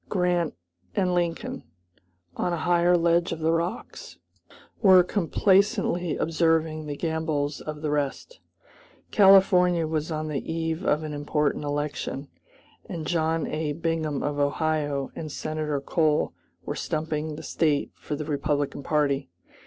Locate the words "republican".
18.25-18.81